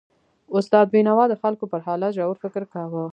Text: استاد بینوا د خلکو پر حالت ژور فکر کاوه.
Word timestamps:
استاد 0.57 0.85
بینوا 0.93 1.25
د 1.29 1.33
خلکو 1.41 1.65
پر 1.71 1.79
حالت 1.87 2.11
ژور 2.17 2.35
فکر 2.43 2.63
کاوه. 2.73 3.05